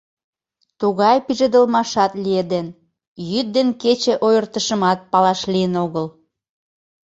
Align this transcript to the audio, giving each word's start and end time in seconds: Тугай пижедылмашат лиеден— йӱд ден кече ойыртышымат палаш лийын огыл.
Тугай 0.79 1.17
пижедылмашат 1.25 2.11
лиеден— 2.23 2.67
йӱд 3.29 3.47
ден 3.55 3.69
кече 3.81 4.13
ойыртышымат 4.25 4.99
палаш 5.11 5.39
лийын 5.53 5.73
огыл. 5.85 6.05